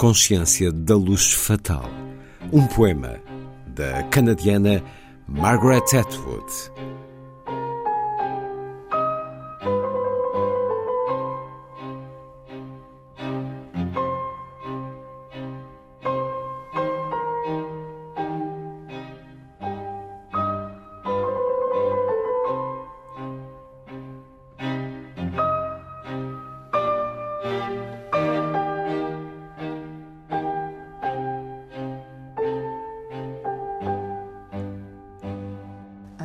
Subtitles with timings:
[0.00, 1.84] Consciência da Luz Fatal,
[2.50, 3.20] um poema
[3.66, 4.82] da canadiana
[5.28, 6.50] Margaret Atwood.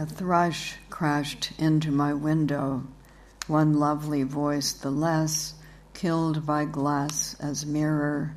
[0.05, 2.83] A thrush crashed into my window,
[3.47, 5.55] one lovely voice the less,
[5.95, 8.35] killed by glass as mirror,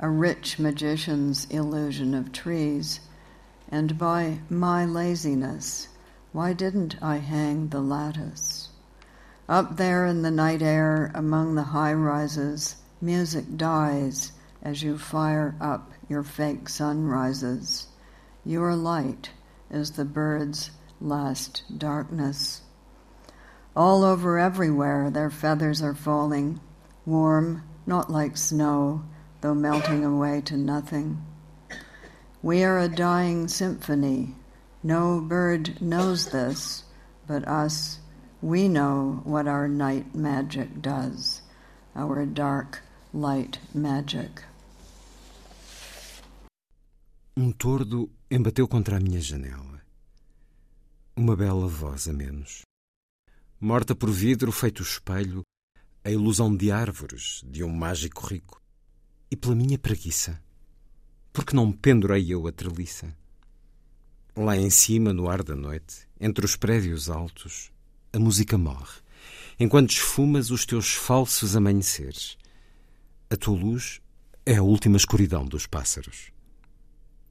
[0.00, 2.98] a rich magician's illusion of trees,
[3.68, 5.86] and by my laziness.
[6.32, 8.70] Why didn't I hang the lattice?
[9.48, 14.32] Up there in the night air among the high rises, music dies
[14.64, 17.86] as you fire up your fake sunrises.
[18.44, 19.30] Your light
[19.70, 22.62] is the bird's last darkness.
[23.76, 26.60] All over everywhere their feathers are falling,
[27.04, 29.02] warm, not like snow,
[29.40, 31.24] though melting away to nothing.
[32.42, 34.34] We are a dying symphony.
[34.82, 36.84] No bird knows this,
[37.26, 37.98] but us,
[38.42, 41.42] we know what our night magic does,
[41.96, 42.82] our dark
[43.12, 44.42] light magic.
[47.36, 49.73] Um tordo embateu contra a minha janela.
[51.16, 52.62] Uma bela voz a menos.
[53.60, 55.44] Morta por vidro feito espelho,
[56.02, 58.60] a ilusão de árvores de um mágico rico.
[59.30, 60.42] E pela minha preguiça.
[61.32, 63.16] Porque não pendurei eu a treliça?
[64.36, 67.70] Lá em cima, no ar da noite, entre os prédios altos,
[68.12, 69.00] a música morre,
[69.56, 72.36] enquanto esfumas os teus falsos amanheceres.
[73.30, 74.00] A tua luz
[74.44, 76.32] é a última escuridão dos pássaros.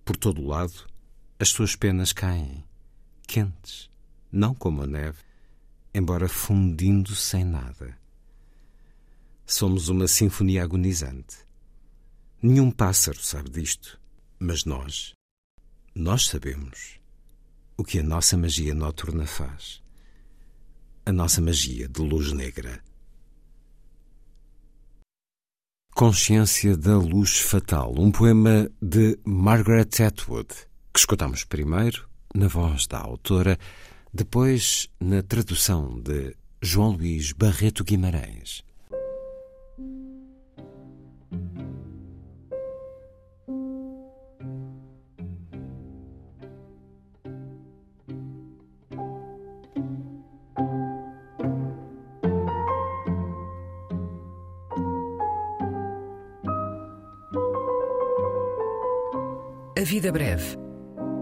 [0.05, 0.87] Por todo o lado,
[1.37, 2.63] as tuas penas caem,
[3.27, 3.89] quentes,
[4.31, 5.19] não como a neve,
[5.93, 7.97] embora fundindo sem nada.
[9.45, 11.37] Somos uma sinfonia agonizante.
[12.41, 13.99] Nenhum pássaro sabe disto,
[14.39, 15.13] mas nós,
[15.93, 16.99] nós sabemos
[17.77, 19.81] o que a nossa magia noturna faz.
[21.05, 22.81] A nossa magia de luz negra.
[25.93, 30.47] Consciência da Luz Fatal, um poema de Margaret Atwood,
[30.91, 33.57] que escutamos primeiro na voz da autora,
[34.13, 38.63] depois na tradução de João Luís Barreto Guimarães.
[59.75, 60.62] A Vida Breve,